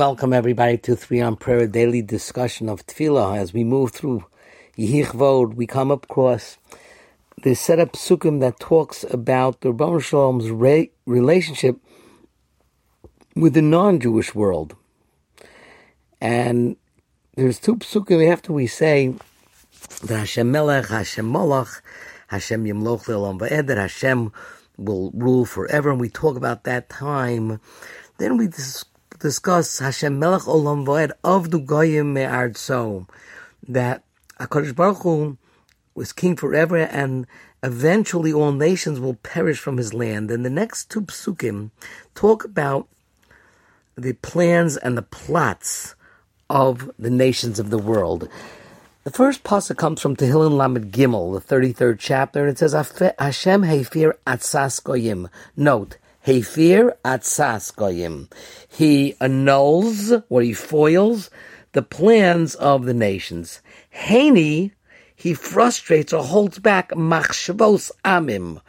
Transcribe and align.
Welcome 0.00 0.32
everybody 0.32 0.78
to 0.78 0.96
Three 0.96 1.20
on 1.20 1.36
Prayer, 1.36 1.66
daily 1.66 2.00
discussion 2.00 2.70
of 2.70 2.86
Tefillah. 2.86 3.36
As 3.36 3.52
we 3.52 3.64
move 3.64 3.92
through 3.92 4.24
Yehichvod, 4.78 5.52
we 5.52 5.66
come 5.66 5.90
across 5.90 6.56
the 7.42 7.52
set 7.52 7.78
up 7.78 7.92
psukim 7.92 8.40
that 8.40 8.58
talks 8.58 9.04
about 9.10 9.60
the 9.60 9.72
Rebbe 9.72 10.00
Shalom's 10.00 10.50
re- 10.50 10.90
relationship 11.04 11.76
with 13.36 13.52
the 13.52 13.60
non-Jewish 13.60 14.34
world. 14.34 14.74
And 16.18 16.76
there's 17.36 17.58
two 17.58 17.76
psukim 17.76 18.26
after 18.26 18.54
we 18.54 18.68
say 18.68 19.14
that 20.04 20.20
Hashem 20.20 20.50
Melech, 20.50 20.86
Hashem 20.86 21.30
Molach, 21.30 21.82
Hashem 22.28 22.64
Yimloch 22.64 23.04
Le'olam 23.04 23.38
Va'ed, 23.38 23.66
that 23.66 23.76
Hashem 23.76 24.32
will 24.78 25.10
rule 25.10 25.44
forever, 25.44 25.90
and 25.90 26.00
we 26.00 26.08
talk 26.08 26.38
about 26.38 26.64
that 26.64 26.88
time. 26.88 27.60
Then 28.16 28.38
we 28.38 28.46
discuss 29.20 29.78
Hashem 29.78 30.18
Melech 30.18 30.42
Olam 30.42 30.84
Va'ed 30.84 31.12
avdu 31.22 31.64
Goyim 31.64 32.12
Me'artso, 32.12 33.06
that 33.68 34.02
HaKadosh 34.40 34.74
Baruch 34.74 35.02
Hu 35.02 35.38
was 35.94 36.12
king 36.12 36.36
forever, 36.36 36.78
and 36.78 37.26
eventually 37.62 38.32
all 38.32 38.52
nations 38.52 38.98
will 38.98 39.14
perish 39.14 39.58
from 39.58 39.76
his 39.76 39.92
land. 39.94 40.30
And 40.30 40.44
the 40.44 40.50
next 40.50 40.90
two 40.90 41.02
psukim 41.02 41.70
talk 42.14 42.44
about 42.44 42.88
the 43.96 44.14
plans 44.14 44.76
and 44.78 44.96
the 44.96 45.02
plots 45.02 45.94
of 46.48 46.90
the 46.98 47.10
nations 47.10 47.58
of 47.58 47.70
the 47.70 47.78
world. 47.78 48.28
The 49.04 49.10
first 49.10 49.44
pasuk 49.44 49.76
comes 49.76 50.00
from 50.00 50.16
Tehillim 50.16 50.56
Lamed 50.56 50.92
Gimel, 50.92 51.46
the 51.46 51.54
33rd 51.54 51.98
chapter, 51.98 52.40
and 52.40 52.50
it 52.50 52.58
says, 52.58 52.72
Hashem 52.72 53.62
Hefir 53.62 54.14
Atzas 54.26 54.82
Goyim. 54.82 55.28
Note, 55.56 55.98
Hefir 56.30 56.96
Atzas 57.04 57.74
Goyim. 57.74 58.28
He 58.68 59.16
annuls, 59.20 60.12
or 60.28 60.42
he 60.42 60.52
foils, 60.52 61.28
the 61.72 61.82
plans 61.82 62.54
of 62.54 62.84
the 62.84 62.94
nations. 62.94 63.60
Hani, 63.94 64.70
he 65.16 65.34
frustrates 65.34 66.12
or 66.12 66.22
holds 66.22 66.58
back 66.60 66.90
Machshavos 66.90 67.90
Amim, 68.04 68.60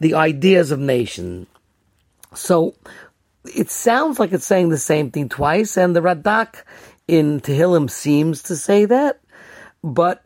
the 0.00 0.14
ideas 0.14 0.70
of 0.70 0.78
nation. 0.78 1.46
So, 2.34 2.74
it 3.44 3.70
sounds 3.70 4.18
like 4.18 4.32
it's 4.32 4.46
saying 4.46 4.70
the 4.70 4.78
same 4.78 5.10
thing 5.10 5.28
twice, 5.28 5.76
and 5.76 5.94
the 5.94 6.00
Radak 6.00 6.64
in 7.06 7.40
Tehillim 7.40 7.90
seems 7.90 8.42
to 8.44 8.56
say 8.56 8.86
that, 8.86 9.20
but 9.82 10.24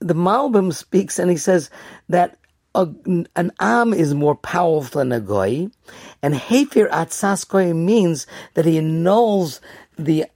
the 0.00 0.14
Malbim 0.14 0.74
speaks 0.74 1.18
and 1.18 1.30
he 1.30 1.38
says 1.38 1.70
that 2.10 2.38
a, 2.74 2.88
an 3.36 3.52
am 3.60 3.92
is 3.92 4.14
more 4.14 4.34
powerful 4.34 5.00
than 5.00 5.12
a 5.12 5.20
goy, 5.20 5.68
and 6.22 6.34
Hefir 6.34 6.90
Atzas 6.90 7.46
goy 7.48 7.72
means 7.72 8.26
that 8.54 8.64
he 8.64 8.78
annuls 8.78 9.60
the 9.98 10.26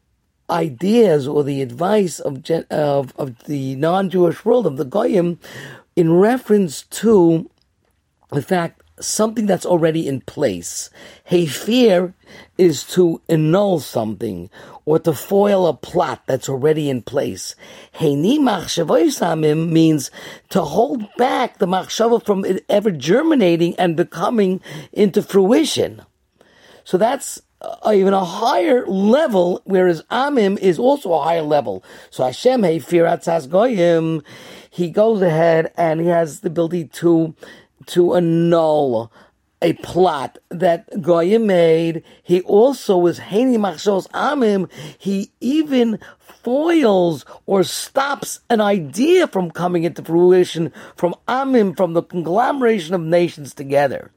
ideas 0.51 1.27
or 1.27 1.45
the 1.45 1.63
advice 1.63 2.21
of 2.21 2.49
of, 2.71 3.15
of 3.17 3.45
the 3.45 3.77
non-Jewish 3.77 4.45
world 4.45 4.67
of 4.67 4.77
the 4.77 4.85
goyim 4.85 5.39
in 5.97 6.13
reference 6.13 6.83
to 6.83 7.49
the 8.31 8.43
fact 8.43 8.82
something 9.05 9.47
that's 9.47 9.67
already 9.67 10.07
in 10.07 10.21
place. 10.23 10.91
Hefir 11.31 12.15
is 12.59 12.85
to 12.85 13.21
annul 13.29 13.81
something 13.81 14.51
or 14.85 14.99
to 14.99 15.13
foil 15.13 15.67
a 15.67 15.75
plot 15.75 16.23
that's 16.27 16.49
already 16.49 16.89
in 16.91 17.03
place. 17.03 17.55
Heini 17.95 18.39
machshavoisamim 18.39 19.71
means 19.71 20.11
to 20.51 20.63
hold 20.63 21.05
back 21.17 21.59
the 21.59 21.67
machshava 21.67 22.25
from 22.25 22.45
ever 22.69 22.91
germinating 22.91 23.75
and 23.77 23.97
becoming 23.97 24.61
into 24.93 25.23
fruition. 25.23 26.03
So 26.85 26.99
that's 26.99 27.41
uh, 27.61 27.93
even 27.95 28.13
a 28.13 28.25
higher 28.25 28.85
level, 28.87 29.63
whereas 29.65 30.03
Amim 30.11 30.59
is 30.59 30.79
also 30.79 31.13
a 31.13 31.23
higher 31.23 31.43
level. 31.43 31.85
So 32.11 32.25
Hashem 32.25 32.63
Hefir 32.63 33.49
Goyim, 33.51 34.23
he 34.69 34.91
goes 34.91 35.23
ahead 35.23 35.73
and 35.77 36.01
he 36.01 36.09
has 36.09 36.41
the 36.41 36.49
ability 36.49 36.87
to 36.87 37.35
to 37.87 38.15
annul 38.15 39.13
a 39.63 39.73
plot 39.75 40.39
that 40.51 41.01
Goya 41.01 41.39
made. 41.39 42.03
He 42.23 42.43
also 42.43 42.99
was 42.99 43.21
Hani 43.21 43.57
Machshos 43.57 44.09
Amim. 44.09 44.69
He 44.99 45.31
even 45.41 46.01
foils 46.19 47.25
or 47.47 47.63
stops 47.63 48.41
an 48.51 48.61
idea 48.61 49.29
from 49.29 49.51
coming 49.51 49.85
into 49.85 50.03
fruition 50.03 50.73
from 50.97 51.15
Amim, 51.29 51.77
from 51.77 51.93
the 51.93 52.03
conglomeration 52.03 52.95
of 52.95 53.01
nations 53.01 53.55
together. 53.55 54.11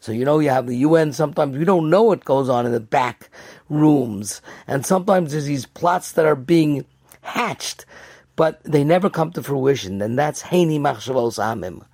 So 0.00 0.12
you 0.12 0.24
know 0.24 0.38
you 0.40 0.50
have 0.50 0.66
the 0.66 0.76
UN. 0.76 1.12
Sometimes 1.12 1.56
we 1.56 1.64
don't 1.64 1.90
know 1.90 2.02
what 2.02 2.24
goes 2.24 2.48
on 2.48 2.66
in 2.66 2.72
the 2.72 2.80
back 2.80 3.30
rooms, 3.68 4.40
and 4.66 4.84
sometimes 4.84 5.32
there's 5.32 5.44
these 5.44 5.66
plots 5.66 6.12
that 6.12 6.24
are 6.26 6.36
being 6.36 6.84
hatched, 7.20 7.84
but 8.38 8.62
they 8.62 8.84
never 8.84 9.10
come 9.10 9.32
to 9.32 9.42
fruition. 9.42 10.00
And 10.00 10.16
that's 10.16 10.44
Hani 10.44 10.78
Machshavos 10.78 11.40
Amim. 11.40 11.84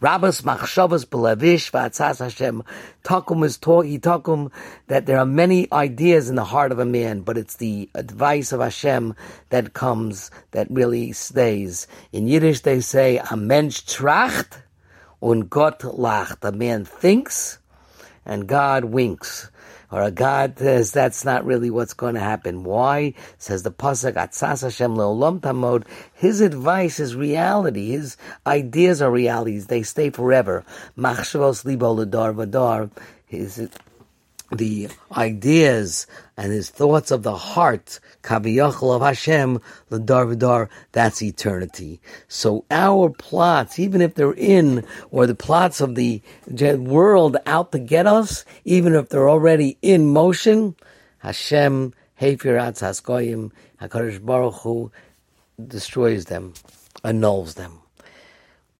Rabbis 0.00 0.42
Machshavos 0.42 1.06
Belevish 1.06 1.70
Vatzas 1.70 2.18
Hashem. 2.18 2.62
Takum 3.02 3.42
is 3.42 3.56
he 3.56 3.98
takum 3.98 4.52
that 4.88 5.06
there 5.06 5.16
are 5.18 5.24
many 5.24 5.66
ideas 5.72 6.28
in 6.28 6.36
the 6.36 6.44
heart 6.44 6.72
of 6.72 6.78
a 6.78 6.84
man, 6.84 7.22
but 7.22 7.38
it's 7.38 7.56
the 7.56 7.88
advice 7.94 8.52
of 8.52 8.60
Hashem 8.60 9.14
that 9.48 9.72
comes, 9.72 10.30
that 10.50 10.70
really 10.70 11.12
stays. 11.12 11.86
In 12.12 12.26
Yiddish 12.26 12.60
they 12.60 12.82
say, 12.82 13.16
a 13.16 13.34
mensch 13.34 13.86
tracht 13.86 14.58
und 15.22 15.48
Gott 15.48 15.78
lacht. 15.80 16.46
A 16.46 16.52
man 16.52 16.84
thinks 16.84 17.60
and 18.26 18.46
God 18.46 18.84
winks 18.84 19.50
or 19.90 20.02
a 20.02 20.10
God 20.10 20.58
says 20.58 20.92
that's 20.92 21.24
not 21.24 21.44
really 21.44 21.70
what's 21.70 21.94
going 21.94 22.14
to 22.14 22.20
happen. 22.20 22.64
Why? 22.64 23.14
Says 23.38 23.62
the 23.62 23.70
pasuk 23.70 24.14
Atzas 24.14 24.62
Hashem 24.62 24.96
leolam 24.96 25.40
tamod. 25.40 25.86
His 26.12 26.40
advice 26.40 27.00
is 27.00 27.14
reality. 27.14 27.90
His 27.90 28.16
ideas 28.46 29.02
are 29.02 29.10
realities. 29.10 29.66
They 29.66 29.82
stay 29.82 30.10
forever. 30.10 30.64
Machshavos 30.96 31.64
libo 31.64 31.94
ledar 31.94 32.34
vadar. 32.34 32.90
His 33.26 33.68
the 34.50 34.88
ideas 35.16 36.06
and 36.36 36.52
his 36.52 36.70
thoughts 36.70 37.10
of 37.10 37.22
the 37.22 37.36
heart, 37.36 37.98
kaviyachal 38.22 38.94
of 38.94 39.02
Hashem, 39.02 39.60
ladar 39.90 40.34
v'dar, 40.34 40.68
that's 40.92 41.22
eternity. 41.22 42.00
So 42.28 42.64
our 42.70 43.10
plots, 43.10 43.78
even 43.78 44.00
if 44.00 44.14
they're 44.14 44.32
in, 44.32 44.84
or 45.10 45.26
the 45.26 45.34
plots 45.34 45.80
of 45.80 45.94
the 45.94 46.22
world 46.46 47.36
out 47.46 47.72
to 47.72 47.78
get 47.78 48.06
us, 48.06 48.44
even 48.64 48.94
if 48.94 49.08
they're 49.08 49.28
already 49.28 49.78
in 49.82 50.06
motion, 50.06 50.76
Hashem, 51.18 51.94
Hefir 52.20 52.60
Atzas 52.60 53.02
Goyim, 53.02 53.50
HaKadosh 53.80 54.24
Baruch 54.24 54.54
Hu, 54.56 54.92
destroys 55.66 56.26
them, 56.26 56.54
annuls 57.02 57.54
them. 57.54 57.80